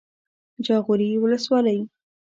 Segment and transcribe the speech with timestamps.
[0.65, 1.79] جاغوري ولسوالۍ